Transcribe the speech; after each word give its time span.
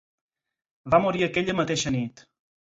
Va 0.95 1.01
morir 1.05 1.23
aquella 1.29 1.57
mateixa 1.61 1.95
nit. 2.01 2.29